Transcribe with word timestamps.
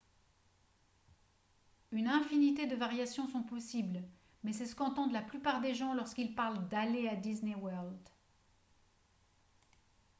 une 1.91 2.07
infinité 2.07 2.65
de 2.65 2.75
variations 2.75 3.27
sont 3.27 3.43
possibles 3.43 4.01
mais 4.43 4.51
c’est 4.51 4.65
ce 4.65 4.73
qu’entendent 4.75 5.11
la 5.11 5.21
plupart 5.21 5.61
des 5.61 5.75
gens 5.75 5.93
lorsqu’ils 5.93 6.33
parlent 6.33 6.67
d’« 6.69 6.73
aller 6.75 7.07
à 7.07 7.15
disney 7.15 7.53
world» 7.53 7.99